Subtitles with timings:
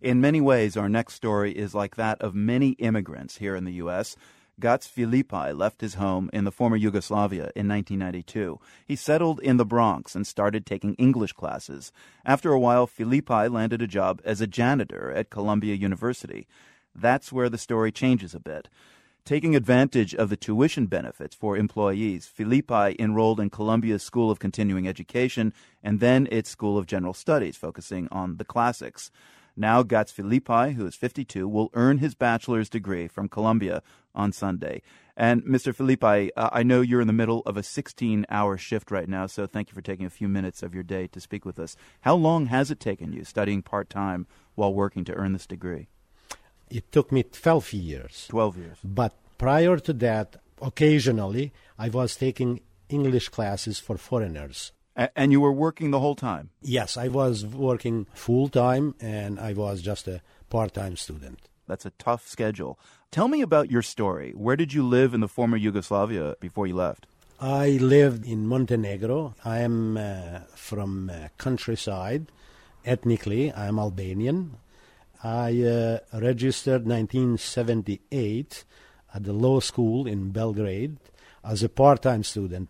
[0.00, 3.72] In many ways, our next story is like that of many immigrants here in the
[3.74, 4.14] U.S.
[4.60, 8.60] Gac Filipaj left his home in the former Yugoslavia in 1992.
[8.86, 11.90] He settled in the Bronx and started taking English classes.
[12.24, 16.46] After a while, Filipaj landed a job as a janitor at Columbia University.
[16.94, 18.68] That's where the story changes a bit.
[19.24, 24.86] Taking advantage of the tuition benefits for employees, Filipaj enrolled in Columbia's School of Continuing
[24.86, 25.52] Education
[25.82, 29.10] and then its School of General Studies, focusing on the classics.
[29.58, 33.82] Now, Gac Filipaj, who is 52, will earn his bachelor's degree from Columbia
[34.14, 34.82] on Sunday.
[35.16, 35.74] And Mr.
[35.74, 39.26] Filipaj, uh, I know you're in the middle of a 16 hour shift right now,
[39.26, 41.76] so thank you for taking a few minutes of your day to speak with us.
[42.02, 45.88] How long has it taken you studying part time while working to earn this degree?
[46.70, 48.26] It took me 12 years.
[48.28, 48.78] 12 years.
[48.84, 54.70] But prior to that, occasionally, I was taking English classes for foreigners.
[55.14, 56.50] And you were working the whole time?
[56.60, 61.48] Yes, I was working full time and I was just a part time student.
[61.68, 62.80] That's a tough schedule.
[63.12, 64.32] Tell me about your story.
[64.32, 67.06] Where did you live in the former Yugoslavia before you left?
[67.40, 69.34] I lived in Montenegro.
[69.44, 72.32] I am uh, from uh, countryside.
[72.84, 74.56] Ethnically, I am Albanian.
[75.22, 78.64] I uh, registered 1978
[79.14, 80.96] at the law school in Belgrade
[81.44, 82.68] as a part-time student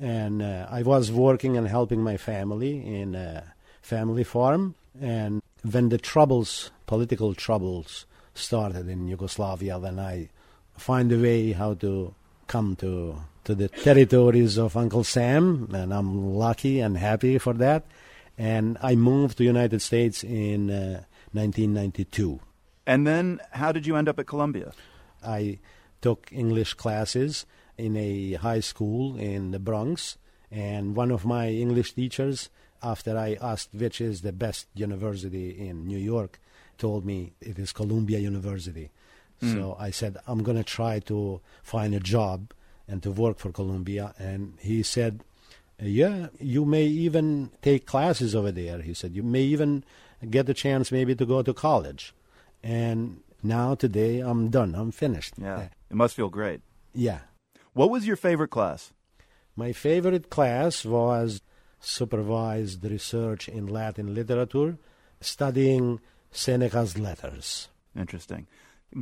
[0.00, 4.74] and uh, I was working and helping my family in a family farm.
[5.00, 10.28] And when the troubles, political troubles, started in Yugoslavia, then I
[10.76, 12.14] find a way how to
[12.46, 17.84] come to to the territories of Uncle Sam, and I'm lucky and happy for that.
[18.38, 22.38] And I moved to United States in uh, 1992.
[22.86, 24.72] And then, how did you end up at Columbia?
[25.24, 25.58] I
[26.00, 27.46] took English classes
[27.78, 30.18] in a high school in the Bronx,
[30.50, 32.50] and one of my English teachers,
[32.82, 36.40] after I asked which is the best university in New York,
[36.78, 38.90] told me it is Columbia University.
[39.40, 39.54] Mm.
[39.54, 42.52] So I said, I'm going to try to find a job
[42.88, 44.14] and to work for Columbia.
[44.18, 45.24] And he said,
[45.80, 48.82] Yeah, you may even take classes over there.
[48.82, 49.84] He said, You may even
[50.28, 52.14] get a chance maybe to go to college.
[52.62, 54.74] And now, today, I'm done.
[54.74, 55.34] I'm finished.
[55.36, 55.68] Yeah.
[55.90, 56.60] It must feel great.
[56.94, 57.20] Yeah.
[57.74, 58.92] What was your favorite class?
[59.56, 61.40] My favorite class was
[61.80, 64.76] supervised research in Latin literature,
[65.22, 66.00] studying
[66.30, 67.68] Seneca's letters.
[67.96, 68.46] Interesting.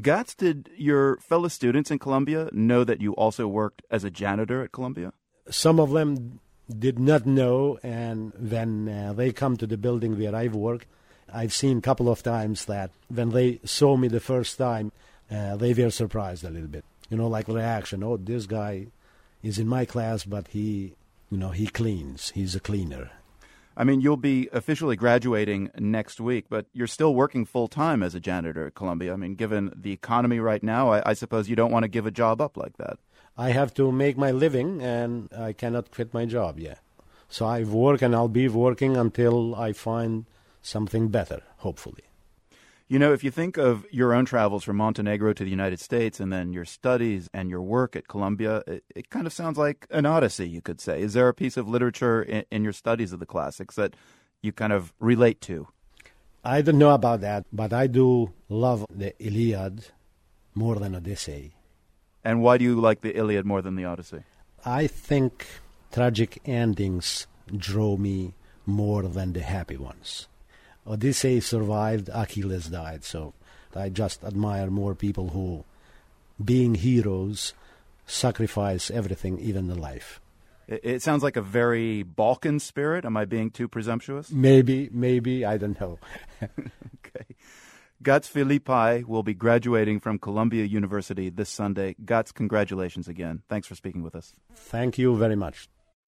[0.00, 4.62] Gac, did your fellow students in Columbia know that you also worked as a janitor
[4.62, 5.12] at Columbia?
[5.50, 6.38] Some of them
[6.69, 10.87] did not know, and when uh, they come to the building where I've worked,
[11.32, 14.92] I've seen a couple of times that when they saw me the first time,
[15.28, 18.03] uh, they were surprised a little bit you know, like reaction.
[18.03, 18.87] Oh, this guy
[19.43, 20.94] is in my class, but he,
[21.31, 22.31] you know, he cleans.
[22.31, 23.10] He's a cleaner.
[23.76, 28.15] I mean, you'll be officially graduating next week, but you're still working full time as
[28.15, 29.12] a janitor at Columbia.
[29.12, 32.04] I mean, given the economy right now, I, I, suppose you don't want to give
[32.04, 32.99] a job up like that.
[33.38, 36.81] I have to make my living, and I cannot quit my job yet.
[37.28, 40.26] So I work, and I'll be working until I find
[40.60, 42.09] something better, hopefully.
[42.90, 46.18] You know, if you think of your own travels from Montenegro to the United States
[46.18, 49.86] and then your studies and your work at Columbia, it, it kind of sounds like
[49.90, 51.00] an odyssey, you could say.
[51.00, 53.94] Is there a piece of literature in, in your studies of the classics that
[54.42, 55.68] you kind of relate to?
[56.42, 59.84] I don't know about that, but I do love the Iliad
[60.56, 61.54] more than Odyssey.
[62.24, 64.24] And why do you like the Iliad more than the Odyssey?
[64.64, 65.46] I think
[65.92, 68.34] tragic endings draw me
[68.66, 70.26] more than the happy ones.
[70.86, 73.04] Odysseus survived, Achilles died.
[73.04, 73.34] So
[73.74, 75.64] I just admire more people who,
[76.42, 77.54] being heroes,
[78.06, 80.20] sacrifice everything, even the life.
[80.66, 83.04] It sounds like a very Balkan spirit.
[83.04, 84.30] Am I being too presumptuous?
[84.30, 85.44] Maybe, maybe.
[85.44, 85.98] I don't know.
[86.42, 87.26] okay.
[88.02, 91.96] Gac Filipaj will be graduating from Columbia University this Sunday.
[92.04, 93.42] Gac, congratulations again.
[93.48, 94.32] Thanks for speaking with us.
[94.54, 95.69] Thank you very much.